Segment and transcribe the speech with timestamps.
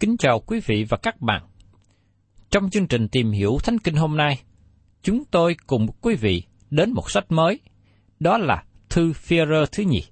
[0.00, 1.42] Kính chào quý vị và các bạn.
[2.50, 4.42] Trong chương trình tìm hiểu Thánh Kinh hôm nay,
[5.02, 7.60] chúng tôi cùng quý vị đến một sách mới,
[8.20, 10.02] đó là Thư Führer thứ nhì.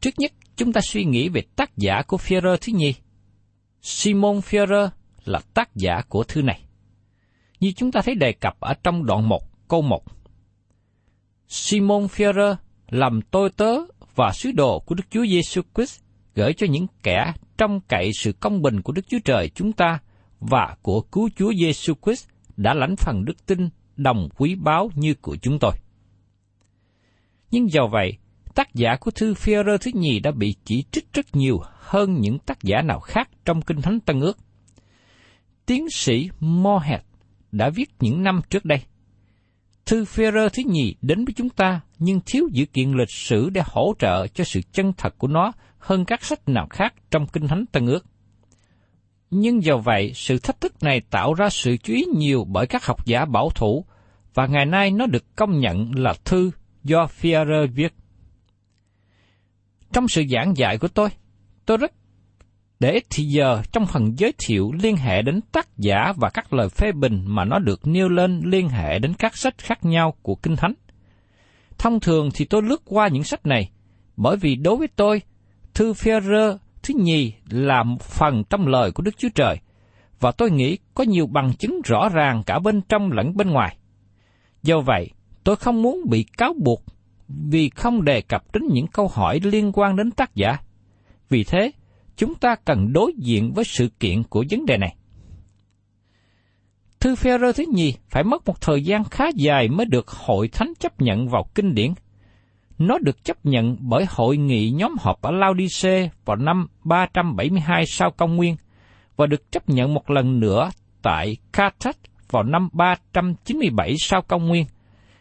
[0.00, 2.94] Trước nhất, chúng ta suy nghĩ về tác giả của Führer thứ nhì.
[3.82, 4.88] Simon Führer
[5.24, 6.62] là tác giả của thư này.
[7.60, 10.02] Như chúng ta thấy đề cập ở trong đoạn 1, câu 1.
[11.48, 12.54] Simon Führer
[12.88, 13.74] làm tôi tớ
[14.14, 16.00] và sứ đồ của Đức Chúa Giêsu Christ
[16.34, 19.98] gửi cho những kẻ trong cậy sự công bình của Đức Chúa Trời chúng ta
[20.40, 25.14] và của cứu Chúa Giêsu Christ đã lãnh phần đức tin đồng quý báu như
[25.14, 25.72] của chúng tôi.
[27.50, 28.18] Nhưng do vậy,
[28.54, 32.38] tác giả của thư Führer thứ nhì đã bị chỉ trích rất nhiều hơn những
[32.38, 34.38] tác giả nào khác trong Kinh Thánh Tân Ước.
[35.66, 37.00] Tiến sĩ Mohet
[37.52, 38.82] đã viết những năm trước đây.
[39.86, 43.62] Thư Führer thứ nhì đến với chúng ta nhưng thiếu dữ kiện lịch sử để
[43.64, 47.48] hỗ trợ cho sự chân thật của nó hơn các sách nào khác trong Kinh
[47.48, 48.06] Thánh Tân Ước.
[49.30, 52.86] Nhưng do vậy, sự thách thức này tạo ra sự chú ý nhiều bởi các
[52.86, 53.84] học giả bảo thủ,
[54.34, 56.50] và ngày nay nó được công nhận là thư
[56.84, 57.94] do Fierre viết.
[59.92, 61.08] Trong sự giảng dạy của tôi,
[61.66, 61.92] tôi rất
[62.80, 66.68] để thì giờ trong phần giới thiệu liên hệ đến tác giả và các lời
[66.68, 70.34] phê bình mà nó được nêu lên liên hệ đến các sách khác nhau của
[70.34, 70.74] Kinh Thánh.
[71.78, 73.70] Thông thường thì tôi lướt qua những sách này,
[74.16, 75.22] bởi vì đối với tôi,
[75.74, 79.56] thư Phêrô thứ nhì là một phần trong lời của Đức Chúa Trời,
[80.20, 83.76] và tôi nghĩ có nhiều bằng chứng rõ ràng cả bên trong lẫn bên ngoài.
[84.62, 85.10] Do vậy,
[85.44, 86.84] tôi không muốn bị cáo buộc
[87.28, 90.56] vì không đề cập đến những câu hỏi liên quan đến tác giả.
[91.28, 91.70] Vì thế,
[92.16, 94.96] chúng ta cần đối diện với sự kiện của vấn đề này.
[97.00, 100.72] Thư Phêrô thứ nhì phải mất một thời gian khá dài mới được hội thánh
[100.78, 101.92] chấp nhận vào kinh điển.
[102.78, 108.10] Nó được chấp nhận bởi hội nghị nhóm họp ở Laodice vào năm 372 sau
[108.10, 108.56] công nguyên
[109.16, 110.70] và được chấp nhận một lần nữa
[111.02, 111.98] tại Carthage
[112.30, 114.64] vào năm 397 sau công nguyên,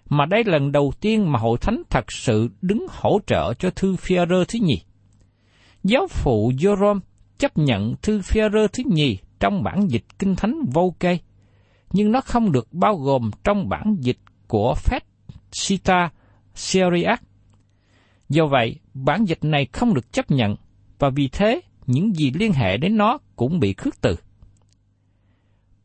[0.09, 3.69] mà đây là lần đầu tiên mà hội thánh thật sự đứng hỗ trợ cho
[3.69, 4.81] thư Phêrô thứ nhì.
[5.83, 6.99] Giáo phụ Jerome
[7.37, 11.17] chấp nhận thư Phêrô thứ nhì trong bản dịch kinh thánh vô kê,
[11.93, 15.03] nhưng nó không được bao gồm trong bản dịch của Phép
[15.51, 16.09] Sita
[16.55, 17.21] Syriac.
[18.31, 20.55] Do vậy, bản dịch này không được chấp nhận,
[20.99, 24.15] và vì thế, những gì liên hệ đến nó cũng bị khước từ.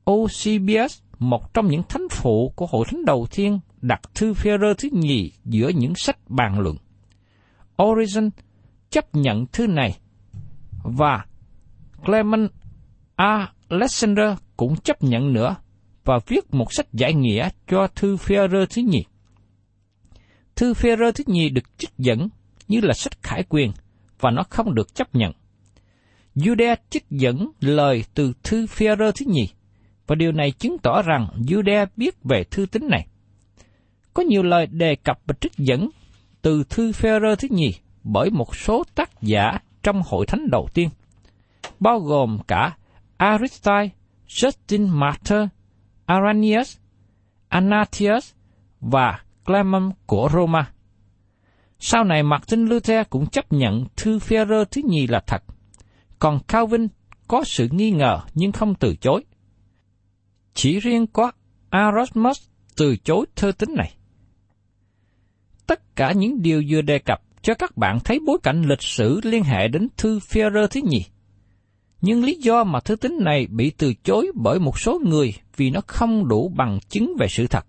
[0.04, 4.88] Eusebius, một trong những thánh phụ của hội thánh đầu tiên, đặt thư Phêrô thứ
[4.92, 6.76] nhì giữa những sách bàn luận.
[7.82, 8.30] Origen
[8.90, 9.98] chấp nhận thư này
[10.84, 11.24] và
[12.04, 12.50] Clement
[13.16, 15.56] Alexander cũng chấp nhận nữa
[16.04, 19.04] và viết một sách giải nghĩa cho thư Führer thứ nhì.
[20.56, 22.28] Thư Führer thứ nhì được trích dẫn
[22.68, 23.72] như là sách khải quyền
[24.20, 25.32] và nó không được chấp nhận.
[26.34, 29.48] Jude trích dẫn lời từ thư Führer thứ nhì
[30.06, 33.06] và điều này chứng tỏ rằng Jude biết về thư tín này.
[34.14, 35.90] Có nhiều lời đề cập và trích dẫn
[36.42, 37.74] từ thư Führer thứ nhì
[38.04, 40.88] bởi một số tác giả trong hội thánh đầu tiên,
[41.80, 42.76] bao gồm cả
[43.16, 43.88] Aristide,
[44.28, 45.38] Justin Martyr,
[46.06, 46.76] Aranius,
[47.48, 48.32] Anatius
[48.80, 50.72] và Clement của Roma.
[51.78, 55.42] Sau này Martin Luther cũng chấp nhận thư Führer thứ nhì là thật,
[56.18, 56.88] còn Calvin
[57.28, 59.24] có sự nghi ngờ nhưng không từ chối.
[60.54, 61.32] Chỉ riêng có
[61.70, 62.42] Erasmus
[62.76, 63.96] từ chối thơ tính này.
[65.66, 69.20] Tất cả những điều vừa đề cập cho các bạn thấy bối cảnh lịch sử
[69.24, 71.04] liên hệ đến thư Führer thứ nhì.
[72.00, 75.70] Nhưng lý do mà thư tín này bị từ chối bởi một số người vì
[75.70, 77.66] nó không đủ bằng chứng về sự thật.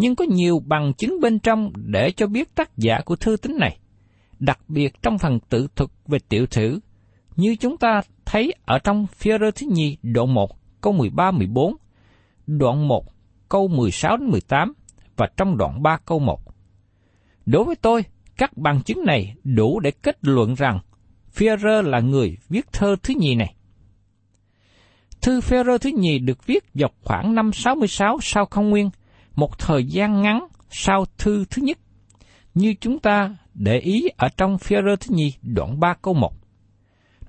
[0.00, 3.56] Nhưng có nhiều bằng chứng bên trong để cho biết tác giả của thư tín
[3.58, 3.78] này,
[4.38, 6.80] đặc biệt trong phần tự thuật về tiểu thử,
[7.36, 10.50] như chúng ta thấy ở trong phía rơ thứ nhì đoạn 1
[10.80, 11.74] câu 13-14,
[12.46, 13.04] đoạn 1
[13.48, 14.72] câu 16-18
[15.16, 16.40] và trong đoạn 3 câu 1.
[17.46, 18.04] Đối với tôi,
[18.36, 20.78] các bằng chứng này đủ để kết luận rằng
[21.34, 23.54] Führer là người viết thơ thứ nhì này.
[25.22, 28.90] Thư Führer thứ nhì được viết dọc khoảng năm 66 sau công nguyên,
[29.38, 31.78] một thời gian ngắn sau thư thứ nhất,
[32.54, 36.32] như chúng ta để ý ở trong Führer thứ nhì đoạn 3 câu 1.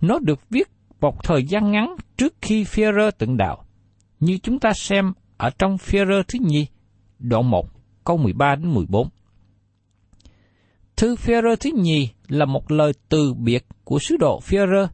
[0.01, 0.69] Nó được viết
[1.01, 3.65] một thời gian ngắn trước khi Führer tượng đạo,
[4.19, 6.67] như chúng ta xem ở trong Führer thứ nhì
[7.19, 7.65] đoạn 1
[8.03, 9.09] câu 13 đến 14.
[10.95, 14.87] Thư Führer thứ nhì là một lời từ biệt của sứ đồ Führer,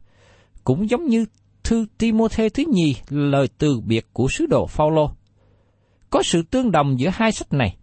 [0.64, 1.24] cũng giống như
[1.64, 5.10] thư Timôthê thứ nhì là lời từ biệt của sứ đồ Phaolô.
[6.16, 7.76] Có sự tương đồng giữa hai sách này.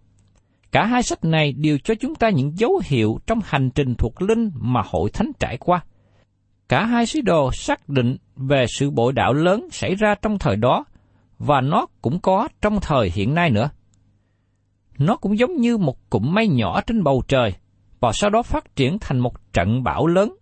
[0.72, 4.22] Cả hai sách này đều cho chúng ta những dấu hiệu trong hành trình thuộc
[4.22, 5.84] linh mà hội thánh trải qua.
[6.70, 10.56] Cả hai sứ đồ xác định về sự bội đạo lớn xảy ra trong thời
[10.56, 10.86] đó,
[11.40, 13.70] và nó cũng có trong thời hiện nay nữa.
[14.98, 17.54] Nó cũng giống như một cụm mây nhỏ trên bầu trời,
[18.00, 20.36] và sau đó phát triển thành một trận bão lớn.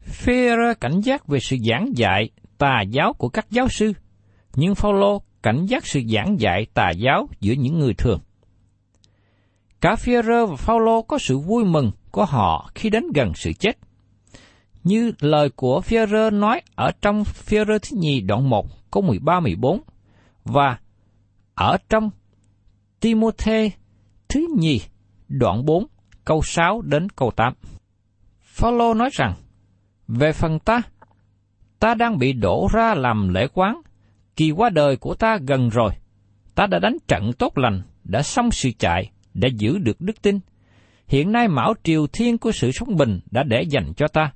[0.00, 3.92] Phêrô cảnh giác về sự giảng dạy tà giáo của các giáo sư,
[4.54, 8.20] nhưng Phaolô cảnh giác sự giảng dạy tà giáo giữa những người thường.
[9.80, 13.78] Cả Führer và Phaolô có sự vui mừng của họ khi đến gần sự chết.
[14.84, 19.78] Như lời của Führer nói ở trong Führer thứ nhì đoạn 1 câu 13-14
[20.44, 20.78] và
[21.54, 22.10] ở trong
[23.00, 23.70] Timôthê
[24.28, 24.80] thứ nhì
[25.28, 25.86] đoạn 4
[26.24, 27.52] câu 6 đến câu 8.
[28.42, 29.34] Phaolô nói rằng,
[30.08, 30.82] về phần ta,
[31.78, 33.80] ta đang bị đổ ra làm lễ quán,
[34.36, 35.92] kỳ qua đời của ta gần rồi.
[36.54, 40.38] Ta đã đánh trận tốt lành, đã xong sự chạy, đã giữ được đức tin.
[41.06, 44.32] Hiện nay mão triều thiên của sự sống bình đã để dành cho ta.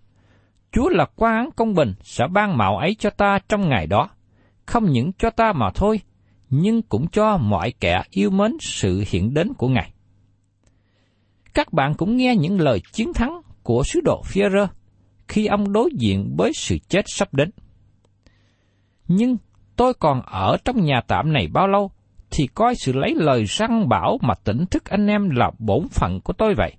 [0.72, 4.08] Chúa là quan án công bình sẽ ban mạo ấy cho ta trong ngày đó.
[4.66, 6.00] Không những cho ta mà thôi,
[6.50, 9.92] nhưng cũng cho mọi kẻ yêu mến sự hiện đến của Ngài
[11.54, 14.66] các bạn cũng nghe những lời chiến thắng của sứ đồ Führer
[15.28, 17.50] khi ông đối diện với sự chết sắp đến.
[19.08, 19.36] Nhưng
[19.80, 21.90] tôi còn ở trong nhà tạm này bao lâu,
[22.30, 26.20] thì coi sự lấy lời răng bảo mà tỉnh thức anh em là bổn phận
[26.24, 26.76] của tôi vậy.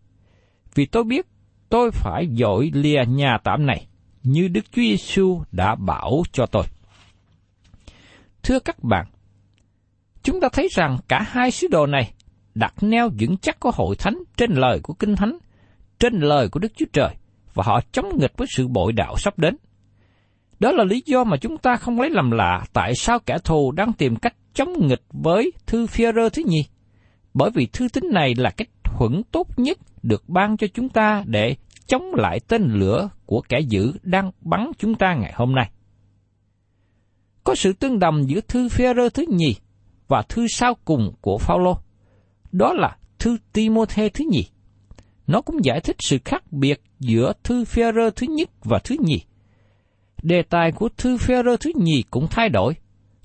[0.75, 1.25] Vì tôi biết
[1.70, 3.88] tôi phải dội lìa nhà tạm này,
[4.24, 6.63] như Đức Chúa Giêsu đã bảo cho tôi.
[8.43, 9.05] Thưa các bạn,
[10.24, 12.13] chúng ta thấy rằng cả hai sứ đồ này
[12.55, 15.38] đặt neo vững chắc của hội thánh trên lời của Kinh Thánh,
[16.00, 17.15] trên lời của Đức Chúa Trời,
[17.53, 19.55] và họ chống nghịch với sự bội đạo sắp đến.
[20.62, 23.72] Đó là lý do mà chúng ta không lấy làm lạ tại sao kẻ thù
[23.72, 26.65] đang tìm cách chống nghịch với thư Führer thứ nhì.
[27.34, 31.24] Bởi vì thư tín này là cách thuận tốt nhất được ban cho chúng ta
[31.25, 31.56] để
[31.88, 35.72] chống lại tên lửa của kẻ dữ đang bắn chúng ta ngày hôm nay.
[37.44, 39.56] Có sự tương đồng giữa thư Führer thứ nhì
[40.08, 41.77] và thư sau cùng của Phaolô
[42.51, 44.48] đó là thư Timôthê thứ nhì.
[45.27, 49.22] Nó cũng giải thích sự khác biệt giữa thư Phêrô thứ nhất và thứ nhì.
[50.22, 52.75] Đề tài của thư Phêrô thứ nhì cũng thay đổi,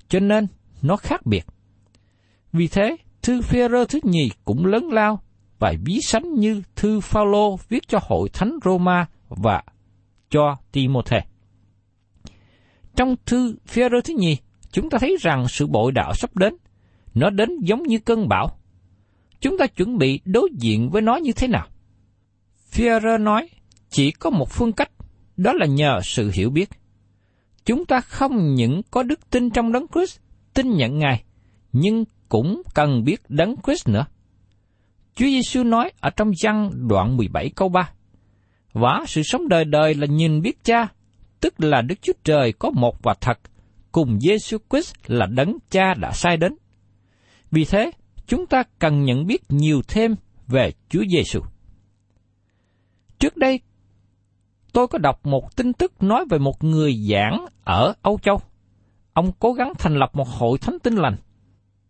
[0.07, 0.47] cho nên
[0.81, 1.45] nó khác biệt.
[2.53, 5.21] Vì thế, thư Phêrô thứ nhì cũng lớn lao
[5.59, 9.63] và ví sánh như thư Phaolô viết cho hội thánh Roma và
[10.29, 11.21] cho Timôthê.
[12.95, 14.37] Trong thư Phêrô thứ nhì,
[14.71, 16.55] chúng ta thấy rằng sự bội đạo sắp đến.
[17.13, 18.57] Nó đến giống như cơn bão
[19.39, 21.67] chúng ta chuẩn bị đối diện với nó như thế nào?
[22.71, 23.49] Führer nói,
[23.89, 24.91] chỉ có một phương cách,
[25.37, 26.69] đó là nhờ sự hiểu biết
[27.67, 30.19] chúng ta không những có đức tin trong Đấng Christ,
[30.53, 31.23] tin nhận Ngài,
[31.73, 34.05] nhưng cũng cần biết Đấng Christ nữa.
[35.15, 37.89] Chúa Giêsu nói ở trong văn đoạn 17 câu 3.
[38.73, 40.87] Và sự sống đời đời là nhìn biết cha,
[41.39, 43.39] tức là Đức Chúa Trời có một và thật,
[43.91, 46.55] cùng Giêsu Christ là đấng cha đã sai đến.
[47.51, 47.91] Vì thế,
[48.27, 50.15] chúng ta cần nhận biết nhiều thêm
[50.47, 51.39] về Chúa Giêsu.
[53.19, 53.59] Trước đây,
[54.73, 58.41] tôi có đọc một tin tức nói về một người giảng ở Âu Châu.
[59.13, 61.15] Ông cố gắng thành lập một hội thánh tin lành,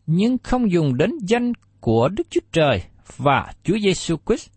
[0.05, 2.83] nhưng không dùng đến danh của Đức Chúa Trời
[3.17, 4.49] và Chúa Giêsu Christ.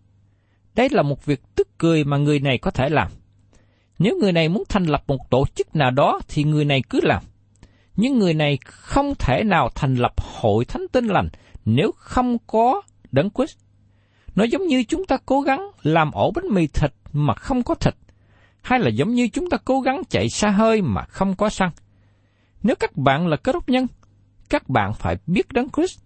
[0.75, 3.11] Đây là một việc tức cười mà người này có thể làm.
[3.99, 7.01] Nếu người này muốn thành lập một tổ chức nào đó thì người này cứ
[7.03, 7.23] làm.
[7.97, 11.29] Nhưng người này không thể nào thành lập hội thánh tin lành
[11.65, 13.59] nếu không có đấng Christ.
[14.35, 17.75] Nó giống như chúng ta cố gắng làm ổ bánh mì thịt mà không có
[17.75, 17.95] thịt,
[18.63, 21.71] hay là giống như chúng ta cố gắng chạy xa hơi mà không có xăng.
[22.63, 23.87] Nếu các bạn là cơ đốc nhân,
[24.51, 26.01] các bạn phải biết đấng Christ.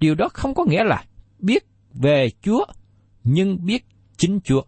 [0.00, 1.04] Điều đó không có nghĩa là
[1.38, 2.64] biết về Chúa,
[3.24, 4.62] nhưng biết chính Chúa.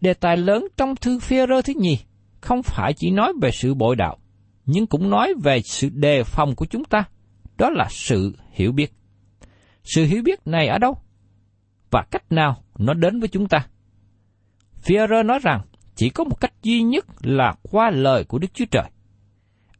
[0.00, 1.98] Đề tài lớn trong thư phê rơ thứ nhì
[2.40, 4.18] không phải chỉ nói về sự bội đạo,
[4.66, 7.04] nhưng cũng nói về sự đề phòng của chúng ta,
[7.58, 8.92] đó là sự hiểu biết.
[9.84, 10.98] Sự hiểu biết này ở đâu?
[11.90, 13.66] Và cách nào nó đến với chúng ta?
[14.86, 15.60] Führer nói rằng
[15.94, 18.90] chỉ có một cách duy nhất là qua lời của Đức Chúa Trời.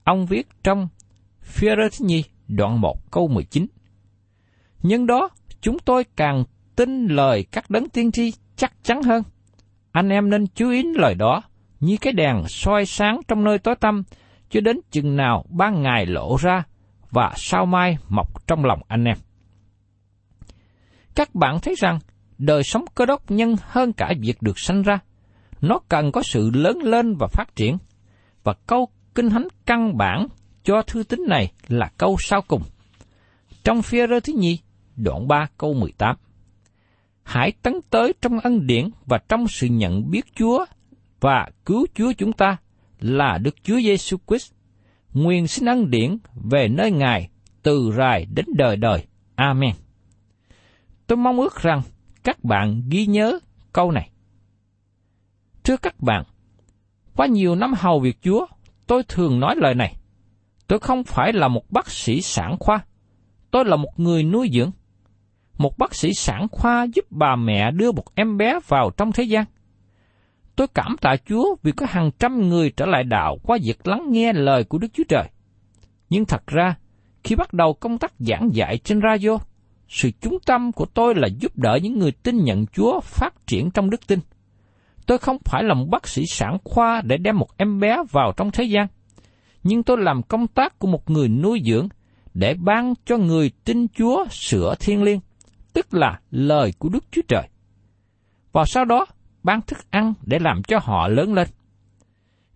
[0.04, 0.88] Ông viết trong
[1.54, 3.66] Führer thứ nhì đoạn 1 câu 19.
[4.82, 5.28] Nhưng đó,
[5.60, 6.44] chúng tôi càng
[6.76, 9.22] tin lời các đấng tiên tri chắc chắn hơn.
[9.92, 11.42] Anh em nên chú ý lời đó,
[11.80, 14.02] như cái đèn soi sáng trong nơi tối tăm,
[14.50, 16.62] cho đến chừng nào ban ngày lộ ra
[17.10, 19.16] và sao mai mọc trong lòng anh em.
[21.14, 21.98] Các bạn thấy rằng
[22.38, 24.98] đời sống cơ đốc nhân hơn cả việc được sanh ra.
[25.60, 27.78] Nó cần có sự lớn lên và phát triển.
[28.44, 30.26] Và câu kinh thánh căn bản
[30.64, 32.62] cho thư tín này là câu sau cùng.
[33.64, 34.58] Trong phía rơ thứ nhì,
[34.96, 36.16] đoạn 3 câu 18.
[37.22, 40.64] Hãy tấn tới trong ân điển và trong sự nhận biết Chúa
[41.20, 42.56] và cứu Chúa chúng ta
[43.00, 44.52] là Đức Chúa Giêsu Christ.
[45.12, 46.18] Nguyên xin ân điển
[46.50, 47.28] về nơi Ngài
[47.62, 49.04] từ rài đến đời đời.
[49.34, 49.74] Amen.
[51.06, 51.82] Tôi mong ước rằng
[52.26, 53.38] các bạn ghi nhớ
[53.72, 54.10] câu này.
[55.64, 56.24] Thưa các bạn,
[57.16, 58.46] qua nhiều năm hầu việc Chúa,
[58.86, 59.96] tôi thường nói lời này.
[60.66, 62.84] Tôi không phải là một bác sĩ sản khoa,
[63.50, 64.70] tôi là một người nuôi dưỡng.
[65.58, 69.22] Một bác sĩ sản khoa giúp bà mẹ đưa một em bé vào trong thế
[69.22, 69.44] gian.
[70.56, 74.06] Tôi cảm tạ Chúa vì có hàng trăm người trở lại đạo qua việc lắng
[74.10, 75.30] nghe lời của Đức Chúa Trời.
[76.10, 76.74] Nhưng thật ra,
[77.24, 79.38] khi bắt đầu công tác giảng dạy trên radio,
[79.88, 83.70] sự chú tâm của tôi là giúp đỡ những người tin nhận Chúa phát triển
[83.70, 84.20] trong đức tin.
[85.06, 88.32] Tôi không phải là một bác sĩ sản khoa để đem một em bé vào
[88.36, 88.86] trong thế gian,
[89.62, 91.88] nhưng tôi làm công tác của một người nuôi dưỡng
[92.34, 95.20] để ban cho người tin Chúa sửa thiên liêng,
[95.72, 97.48] tức là lời của Đức Chúa Trời.
[98.52, 99.06] Và sau đó,
[99.42, 101.48] ban thức ăn để làm cho họ lớn lên.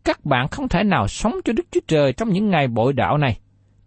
[0.05, 3.19] Các bạn không thể nào sống cho Đức Chúa Trời trong những ngày bội đạo
[3.19, 3.39] này,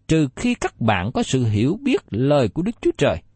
[0.08, 3.18] trừ khi các bạn có sự hiểu biết lời của Đức Chúa Trời–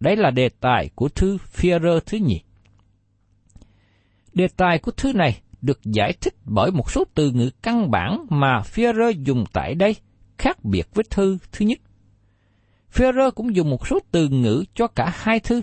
[0.00, 2.40] Đấy là đề tài của thư Führer thứ nhì.
[4.34, 8.26] Đề tài của thư này được giải thích bởi một số từ ngữ căn bản
[8.28, 9.96] mà Führer dùng tại đây
[10.38, 11.78] khác biệt với thư thứ nhất.
[12.92, 15.62] Führer cũng dùng một số từ ngữ cho cả hai thư.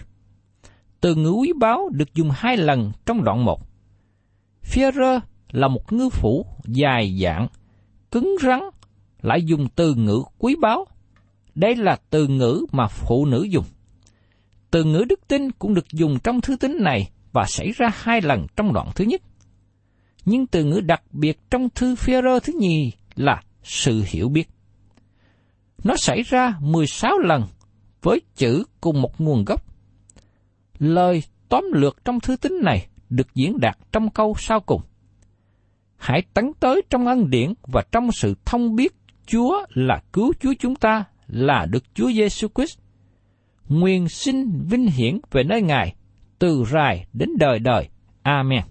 [1.01, 3.61] Từ ngữ quý báu được dùng hai lần trong đoạn một.
[4.63, 5.19] Führer
[5.51, 7.47] là một ngư phủ dài dạng,
[8.11, 8.61] cứng rắn,
[9.21, 10.85] lại dùng từ ngữ quý báu.
[11.55, 13.65] Đây là từ ngữ mà phụ nữ dùng.
[14.71, 18.21] Từ ngữ đức tin cũng được dùng trong thư tín này và xảy ra hai
[18.21, 19.21] lần trong đoạn thứ nhất.
[20.25, 24.49] Nhưng từ ngữ đặc biệt trong thư Phêrô thứ nhì là sự hiểu biết.
[25.83, 27.43] Nó xảy ra 16 lần
[28.01, 29.63] với chữ cùng một nguồn gốc.
[30.79, 34.81] Lời tóm lược trong thư tín này được diễn đạt trong câu sau cùng.
[35.97, 38.93] Hãy tấn tới trong ân điển và trong sự thông biết
[39.27, 42.79] Chúa là cứu Chúa chúng ta, là được Chúa Giêsu Christ
[43.69, 45.95] nguyên sinh vinh hiển về nơi Ngài,
[46.39, 47.89] từ rài đến đời đời.
[48.21, 48.63] Amen.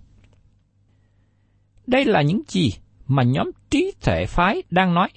[1.86, 2.72] Đây là những gì
[3.06, 5.08] mà nhóm trí thể phái đang nói.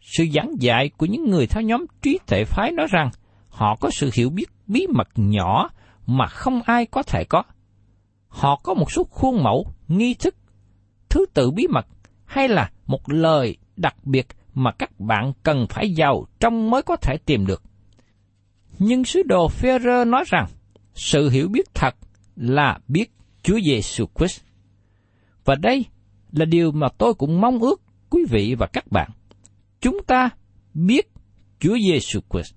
[0.00, 3.10] Sự giảng dạy của những người theo nhóm trí thể phái nói rằng
[3.48, 5.70] họ có sự hiểu biết bí mật nhỏ
[6.06, 7.42] mà không ai có thể có.
[8.28, 10.34] Họ có một số khuôn mẫu, nghi thức,
[11.08, 11.86] thứ tự bí mật
[12.24, 16.96] hay là một lời đặc biệt mà các bạn cần phải giàu trong mới có
[16.96, 17.62] thể tìm được.
[18.80, 20.46] Nhưng sứ đồ Phêrô nói rằng
[20.94, 21.94] sự hiểu biết thật
[22.36, 23.10] là biết
[23.42, 24.40] Chúa Giêsu Christ.
[25.44, 25.84] Và đây
[26.32, 29.10] là điều mà tôi cũng mong ước quý vị và các bạn.
[29.80, 30.30] Chúng ta
[30.74, 31.10] biết
[31.58, 32.54] Chúa Giêsu Christ.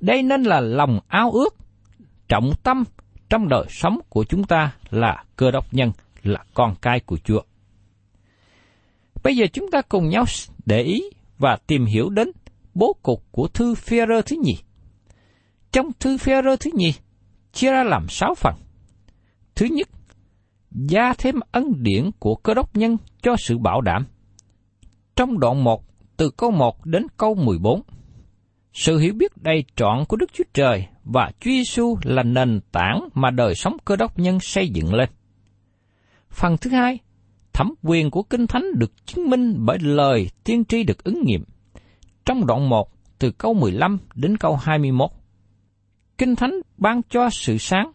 [0.00, 1.56] Đây nên là lòng ao ước,
[2.28, 2.84] trọng tâm
[3.28, 7.42] trong đời sống của chúng ta là cơ đốc nhân, là con cái của Chúa.
[9.22, 10.24] Bây giờ chúng ta cùng nhau
[10.66, 11.02] để ý
[11.38, 12.30] và tìm hiểu đến
[12.74, 14.58] bố cục của thư Phêrô thứ nhì.
[15.72, 16.94] Trong thư Phêrô thứ nhì
[17.52, 18.54] chia ra làm sáu phần.
[19.54, 19.88] Thứ nhất,
[20.70, 24.06] gia thêm ân điển của cơ đốc nhân cho sự bảo đảm.
[25.16, 25.84] Trong đoạn 1,
[26.16, 27.82] từ câu 1 đến câu 14,
[28.72, 33.08] sự hiểu biết đầy trọn của Đức Chúa Trời và Chúa Giêsu là nền tảng
[33.14, 35.08] mà đời sống cơ đốc nhân xây dựng lên.
[36.30, 36.98] Phần thứ hai,
[37.52, 41.44] thẩm quyền của Kinh Thánh được chứng minh bởi lời tiên tri được ứng nghiệm.
[42.24, 42.88] Trong đoạn 1,
[43.18, 45.10] từ câu 15 đến câu 21.
[46.18, 47.92] Kinh Thánh ban cho sự sáng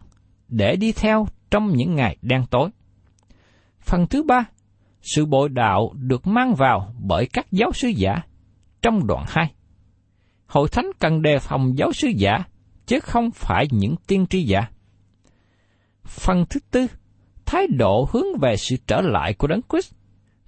[0.48, 2.70] để đi theo trong những ngày đen tối.
[3.80, 4.46] Phần thứ ba,
[5.02, 8.22] sự bội đạo được mang vào bởi các giáo sư giả
[8.82, 9.54] trong đoạn 2.
[10.48, 12.44] Hội thánh cần đề phòng giáo sư giả,
[12.86, 14.62] chứ không phải những tiên tri giả.
[16.04, 16.88] Phần thứ tư,
[17.46, 19.94] thái độ hướng về sự trở lại của Đấng Christ,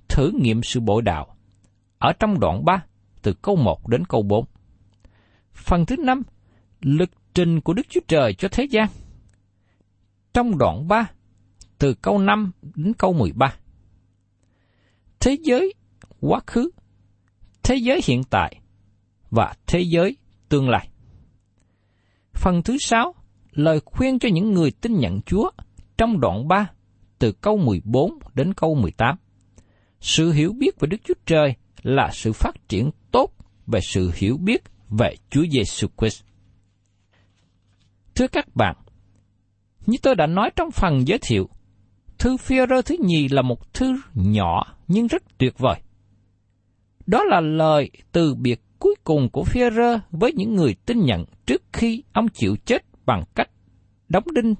[0.07, 1.35] thử nghiệm sự bội đạo.
[1.97, 2.83] Ở trong đoạn 3,
[3.21, 4.45] từ câu 1 đến câu 4.
[5.53, 6.23] Phần thứ năm,
[6.81, 8.87] lực trình của Đức Chúa Trời cho thế gian.
[10.33, 11.09] Trong đoạn 3,
[11.77, 13.55] từ câu 5 đến câu 13.
[15.19, 15.73] Thế giới
[16.19, 16.69] quá khứ,
[17.63, 18.61] thế giới hiện tại
[19.31, 20.17] và thế giới
[20.49, 20.89] tương lai.
[22.33, 23.15] Phần thứ 6,
[23.51, 25.51] lời khuyên cho những người tin nhận Chúa
[25.97, 26.69] trong đoạn 3,
[27.19, 29.15] từ câu 14 đến câu 18.
[30.01, 33.33] Sự hiểu biết về Đức Chúa Trời là sự phát triển tốt
[33.67, 36.23] về sự hiểu biết về Chúa Giêsu Christ.
[38.19, 38.75] Thưa các bạn,
[39.85, 41.49] như tôi đã nói trong phần giới thiệu,
[42.17, 45.81] thư Phi-rơ thứ nhì là một thư nhỏ nhưng rất tuyệt vời.
[47.05, 51.63] Đó là lời từ biệt cuối cùng của Phi-rơ với những người tin nhận trước
[51.73, 53.49] khi ông chịu chết bằng cách
[54.09, 54.55] đóng đinh,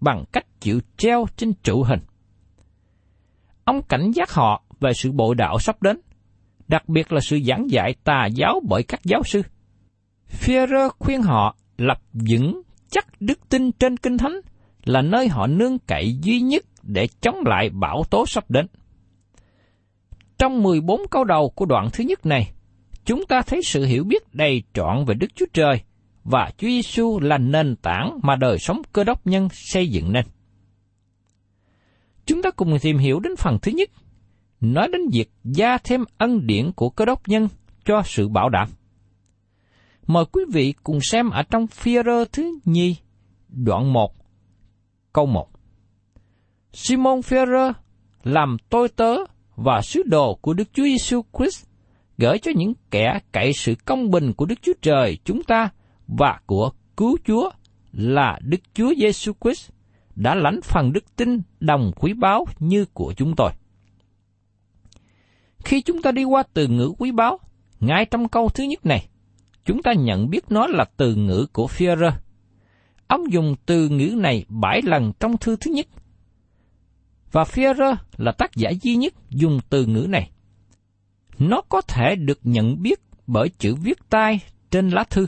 [0.00, 2.00] bằng cách chịu treo trên trụ hình.
[3.64, 6.00] Ông cảnh giác họ về sự bội đạo sắp đến,
[6.68, 9.42] đặc biệt là sự giảng dạy tà giáo bởi các giáo sư.
[10.40, 12.62] Führer khuyên họ lập vững
[12.94, 14.40] chắc đức tin trên Kinh Thánh
[14.84, 18.66] là nơi họ nương cậy duy nhất để chống lại bão tố sắp đến.
[20.38, 22.52] Trong 14 câu đầu của đoạn thứ nhất này,
[23.04, 25.80] chúng ta thấy sự hiểu biết đầy trọn về Đức Chúa Trời
[26.24, 30.24] và Chúa Giêsu là nền tảng mà đời sống cơ đốc nhân xây dựng nên.
[32.26, 33.90] Chúng ta cùng tìm hiểu đến phần thứ nhất,
[34.60, 37.48] nói đến việc gia thêm ân điển của cơ đốc nhân
[37.84, 38.68] cho sự bảo đảm.
[40.06, 42.96] Mời quý vị cùng xem ở trong phi rơ thứ nhì,
[43.48, 44.12] đoạn 1,
[45.12, 45.48] câu 1.
[46.72, 47.72] Simon Führer
[48.22, 49.16] làm tôi tớ
[49.56, 51.66] và sứ đồ của Đức Chúa Giêsu Christ
[52.18, 55.68] gửi cho những kẻ cậy sự công bình của Đức Chúa Trời chúng ta
[56.06, 57.50] và của cứu Chúa
[57.92, 59.70] là Đức Chúa Giêsu Christ
[60.14, 63.50] đã lãnh phần đức tin đồng quý báu như của chúng tôi.
[65.64, 67.38] Khi chúng ta đi qua từ ngữ quý báu,
[67.80, 69.08] ngay trong câu thứ nhất này,
[69.64, 72.12] chúng ta nhận biết nó là từ ngữ của Führer.
[73.06, 75.86] Ông dùng từ ngữ này bảy lần trong thư thứ nhất.
[77.32, 80.30] Và Führer là tác giả duy nhất dùng từ ngữ này.
[81.38, 85.26] Nó có thể được nhận biết bởi chữ viết tay trên lá thư.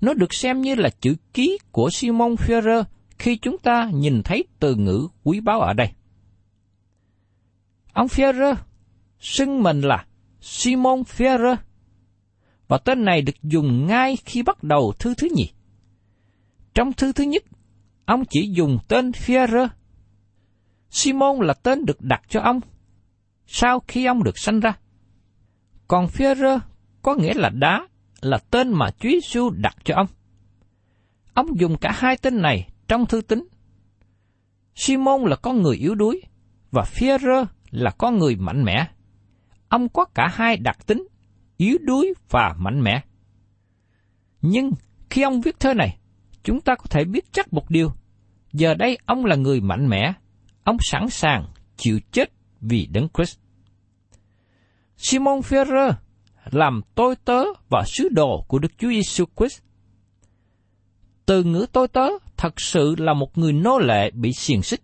[0.00, 2.84] Nó được xem như là chữ ký của Simon Führer
[3.18, 5.88] khi chúng ta nhìn thấy từ ngữ quý báu ở đây.
[7.92, 8.54] Ông Führer
[9.20, 10.06] xưng mình là
[10.40, 11.56] Simon Führer
[12.70, 15.52] và tên này được dùng ngay khi bắt đầu thư thứ nhì.
[16.74, 17.44] Trong thư thứ nhất,
[18.04, 19.68] ông chỉ dùng tên Führer.
[20.90, 22.60] Simon là tên được đặt cho ông
[23.46, 24.78] sau khi ông được sanh ra.
[25.88, 26.58] Còn Führer
[27.02, 27.86] có nghĩa là đá,
[28.20, 30.06] là tên mà Chúa Giêsu đặt cho ông.
[31.34, 33.44] Ông dùng cả hai tên này trong thư tín.
[34.74, 36.22] Simon là con người yếu đuối
[36.70, 38.86] và Führer là con người mạnh mẽ.
[39.68, 41.06] Ông có cả hai đặc tính,
[41.60, 43.02] yếu đuối và mạnh mẽ.
[44.42, 44.70] Nhưng
[45.10, 45.98] khi ông viết thơ này,
[46.44, 47.92] chúng ta có thể biết chắc một điều.
[48.52, 50.12] Giờ đây ông là người mạnh mẽ,
[50.64, 51.46] ông sẵn sàng
[51.76, 53.38] chịu chết vì đấng Christ.
[54.96, 55.92] Simon Ferrer
[56.50, 59.60] làm tôi tớ và sứ đồ của Đức Chúa Giêsu Christ.
[61.26, 64.80] Từ ngữ tôi tớ thật sự là một người nô lệ bị xiềng xích.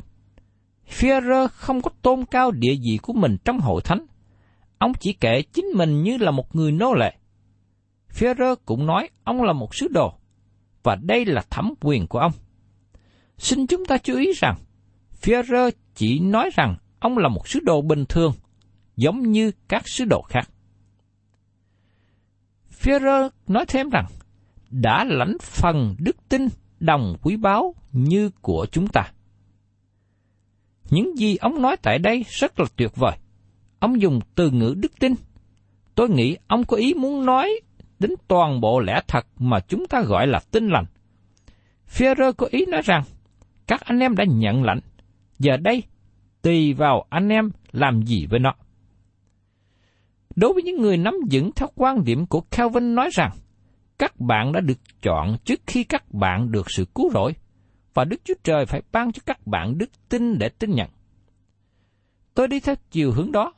[0.98, 4.06] Ferrer không có tôn cao địa vị của mình trong hội thánh.
[4.78, 7.16] Ông chỉ kể chính mình như là một người nô lệ.
[8.10, 10.12] Führer cũng nói ông là một sứ đồ,
[10.82, 12.32] và đây là thẩm quyền của ông.
[13.38, 14.56] Xin chúng ta chú ý rằng,
[15.22, 18.32] Führer chỉ nói rằng ông là một sứ đồ bình thường,
[18.96, 20.48] giống như các sứ đồ khác.
[22.80, 24.06] Führer nói thêm rằng,
[24.70, 26.48] đã lãnh phần đức tin
[26.80, 29.12] đồng quý báu như của chúng ta.
[30.90, 33.16] Những gì ông nói tại đây rất là tuyệt vời.
[33.86, 35.14] Ông dùng từ ngữ đức tin.
[35.94, 37.60] Tôi nghĩ ông có ý muốn nói
[37.98, 40.84] đến toàn bộ lẽ thật mà chúng ta gọi là tin lành.
[41.88, 43.02] Führer có ý nói rằng,
[43.66, 44.80] các anh em đã nhận lãnh,
[45.38, 45.82] giờ đây
[46.42, 48.54] tùy vào anh em làm gì với nó.
[50.36, 53.30] Đối với những người nắm vững theo quan điểm của Calvin nói rằng,
[53.98, 57.34] các bạn đã được chọn trước khi các bạn được sự cứu rỗi,
[57.94, 60.88] và Đức Chúa Trời phải ban cho các bạn đức tin để tin nhận.
[62.34, 63.52] Tôi đi theo chiều hướng đó,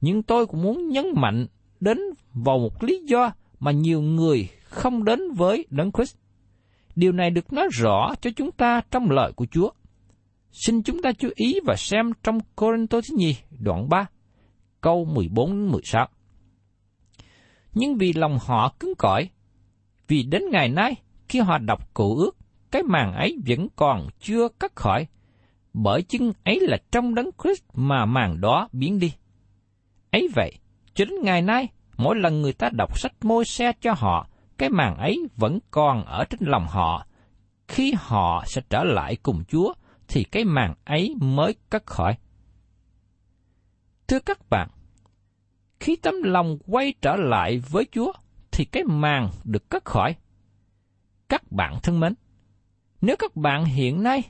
[0.00, 1.46] nhưng tôi cũng muốn nhấn mạnh
[1.80, 1.98] đến
[2.34, 6.16] vào một lý do mà nhiều người không đến với Đấng Christ.
[6.96, 9.70] Điều này được nói rõ cho chúng ta trong lời của Chúa.
[10.52, 14.06] Xin chúng ta chú ý và xem trong Corinto thứ nhì, đoạn 3,
[14.80, 16.06] câu 14-16.
[17.74, 19.28] Nhưng vì lòng họ cứng cỏi,
[20.08, 20.94] vì đến ngày nay,
[21.28, 22.36] khi họ đọc cụ ước,
[22.70, 25.06] cái màn ấy vẫn còn chưa cắt khỏi,
[25.72, 29.12] bởi chứng ấy là trong đấng Christ mà màn đó biến đi.
[30.10, 30.58] Ấy vậy,
[30.94, 34.70] cho đến ngày nay, mỗi lần người ta đọc sách môi xe cho họ, cái
[34.70, 37.06] màn ấy vẫn còn ở trên lòng họ.
[37.68, 39.72] Khi họ sẽ trở lại cùng Chúa,
[40.08, 42.16] thì cái màn ấy mới cất khỏi.
[44.08, 44.68] Thưa các bạn,
[45.80, 48.12] khi tấm lòng quay trở lại với Chúa,
[48.50, 50.16] thì cái màn được cất khỏi.
[51.28, 52.14] Các bạn thân mến,
[53.00, 54.22] nếu các bạn hiện nay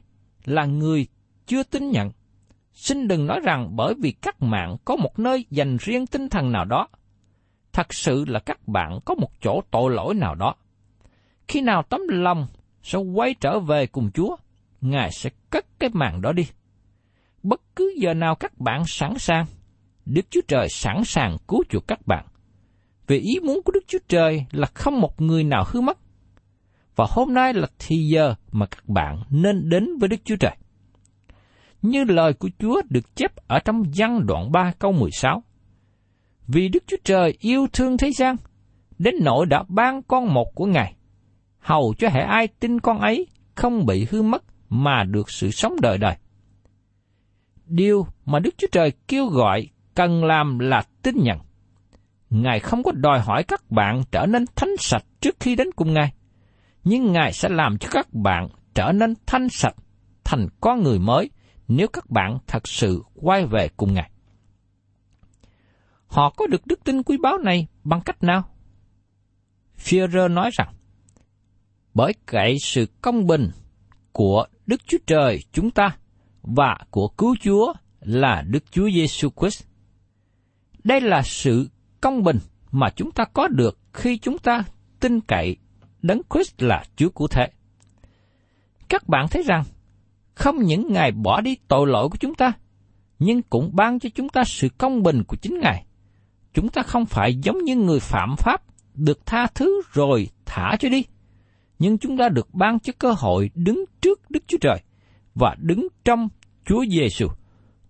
[0.44, 1.06] là người
[1.46, 2.10] chưa tin nhận,
[2.78, 6.52] xin đừng nói rằng bởi vì các bạn có một nơi dành riêng tinh thần
[6.52, 6.88] nào đó.
[7.72, 10.54] Thật sự là các bạn có một chỗ tội lỗi nào đó.
[11.48, 12.46] Khi nào tấm lòng
[12.82, 14.36] sẽ quay trở về cùng Chúa,
[14.80, 16.46] Ngài sẽ cất cái màn đó đi.
[17.42, 19.46] Bất cứ giờ nào các bạn sẵn sàng,
[20.06, 22.26] Đức Chúa Trời sẵn sàng cứu chuộc các bạn.
[23.06, 25.98] Vì ý muốn của Đức Chúa Trời là không một người nào hư mất.
[26.96, 30.56] Và hôm nay là thì giờ mà các bạn nên đến với Đức Chúa Trời.
[31.82, 35.42] Như lời của Chúa được chép ở trong văn đoạn 3 câu 16.
[36.46, 38.36] Vì Đức Chúa Trời yêu thương thế gian,
[38.98, 40.94] đến nỗi đã ban con một của Ngài,
[41.58, 45.76] hầu cho hệ ai tin con ấy không bị hư mất mà được sự sống
[45.82, 46.16] đời đời.
[47.66, 51.38] Điều mà Đức Chúa Trời kêu gọi cần làm là tin nhận.
[52.30, 55.94] Ngài không có đòi hỏi các bạn trở nên thánh sạch trước khi đến cùng
[55.94, 56.12] Ngài,
[56.84, 59.74] nhưng Ngài sẽ làm cho các bạn trở nên thanh sạch,
[60.24, 61.30] thành con người mới
[61.68, 64.10] nếu các bạn thật sự quay về cùng Ngài.
[66.06, 68.50] Họ có được đức tin quý báu này bằng cách nào?
[69.76, 70.74] Führer nói rằng,
[71.94, 73.50] bởi cậy sự công bình
[74.12, 75.96] của Đức Chúa Trời chúng ta
[76.42, 79.64] và của cứu Chúa là Đức Chúa Giêsu Christ.
[80.84, 81.68] Đây là sự
[82.00, 82.38] công bình
[82.70, 84.64] mà chúng ta có được khi chúng ta
[85.00, 85.56] tin cậy
[86.02, 87.50] Đấng Christ là Chúa của thế.
[88.88, 89.64] Các bạn thấy rằng,
[90.38, 92.52] không những Ngài bỏ đi tội lỗi của chúng ta,
[93.18, 95.84] nhưng cũng ban cho chúng ta sự công bình của chính Ngài.
[96.54, 98.62] Chúng ta không phải giống như người phạm pháp,
[98.94, 101.04] được tha thứ rồi thả cho đi,
[101.78, 104.82] nhưng chúng ta được ban cho cơ hội đứng trước Đức Chúa Trời
[105.34, 106.28] và đứng trong
[106.66, 107.26] Chúa Giêsu.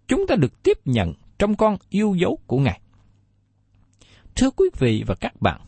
[0.09, 2.81] Chúng ta được tiếp nhận trong con yêu dấu của Ngài.
[4.37, 5.61] Thưa quý vị và các bạn,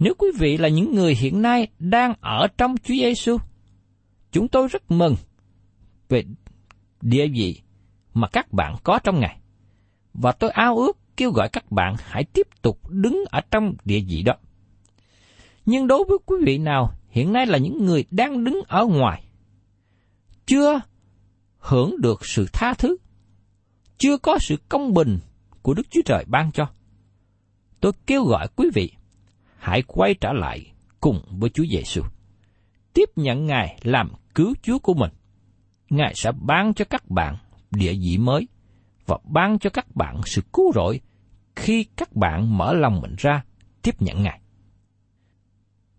[0.00, 3.36] nếu quý vị là những người hiện nay đang ở trong Chúa Giêsu,
[4.32, 5.14] chúng tôi rất mừng
[6.08, 6.24] về
[7.00, 7.60] địa vị
[8.14, 9.40] mà các bạn có trong Ngài.
[10.14, 14.00] Và tôi ao ước kêu gọi các bạn hãy tiếp tục đứng ở trong địa
[14.08, 14.32] vị đó.
[15.66, 19.24] Nhưng đối với quý vị nào hiện nay là những người đang đứng ở ngoài,
[20.46, 20.80] chưa
[21.58, 22.96] hưởng được sự tha thứ,
[23.98, 25.18] chưa có sự công bình
[25.62, 26.68] của Đức Chúa Trời ban cho,
[27.80, 28.92] tôi kêu gọi quý vị
[29.58, 32.02] hãy quay trở lại cùng với Chúa Giêsu.
[32.94, 35.10] Tiếp nhận Ngài làm cứu Chúa của mình.
[35.90, 37.36] Ngài sẽ ban cho các bạn
[37.70, 38.48] địa vị mới
[39.06, 41.00] và ban cho các bạn sự cứu rỗi
[41.56, 43.44] khi các bạn mở lòng mình ra
[43.82, 44.40] tiếp nhận Ngài.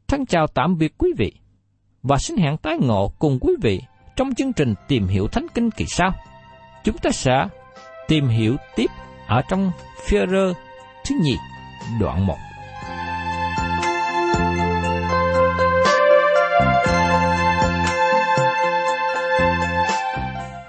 [0.07, 1.33] Thân chào tạm biệt quý vị
[2.03, 3.81] và xin hẹn tái ngộ cùng quý vị
[4.15, 6.11] trong chương trình tìm hiểu Thánh Kinh kỳ sau.
[6.83, 7.47] Chúng ta sẽ
[8.07, 8.87] tìm hiểu tiếp
[9.27, 9.71] ở trong
[10.05, 10.53] Führer
[11.05, 11.35] thứ nhì,
[11.99, 12.35] đoạn 1.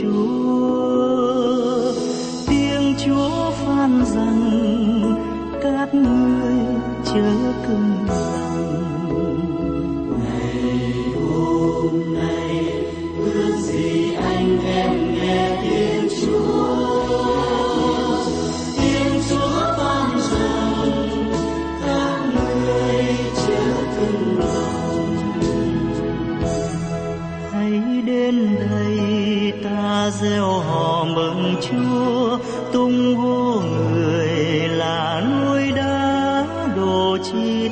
[0.00, 0.49] Tiếng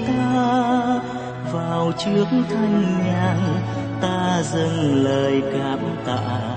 [0.06, 1.00] ta.
[1.52, 3.38] Vào trước thanh nhàn
[4.00, 6.56] ta dâng lời cảm tạ,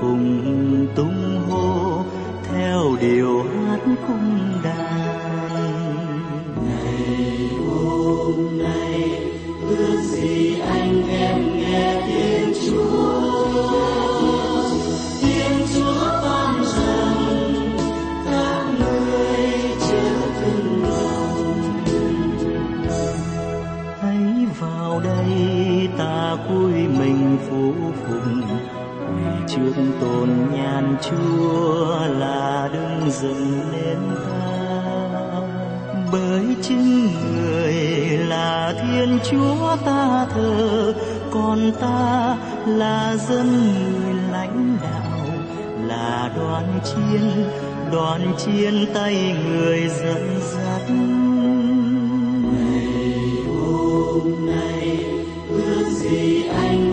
[0.00, 2.04] cùng tung hô
[2.52, 4.85] theo điều hát cung đàn.
[29.56, 35.06] Trước tôn nhan Chúa là đứng dừng lên ta.
[36.12, 37.74] Bởi chính người
[38.18, 40.94] là thiên chúa ta thờ,
[41.30, 45.26] còn ta là dân người lãnh đạo,
[45.86, 47.30] là đoàn chiên
[47.92, 50.90] đoàn chiên tay người dẫn dắt.
[52.52, 55.04] Ngày hôm nay,
[55.48, 56.85] ước gì anh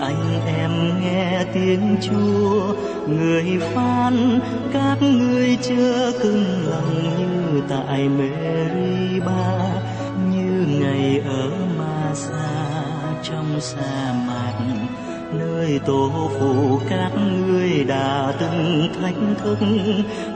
[0.00, 2.74] anh em nghe tiếng chúa,
[3.08, 4.40] người phan
[4.72, 9.70] các ngươi chưa cưng lòng như tại Meriba,
[10.30, 12.84] như ngày ở Ma Sa
[13.22, 14.54] trong sa mạc,
[15.32, 19.58] nơi tổ phụ các ngươi đã từng thách thức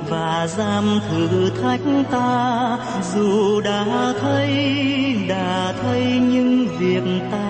[0.09, 2.79] và giam thử thách ta.
[3.15, 4.51] Dù đã thấy
[5.29, 7.50] đã thấy những việc ta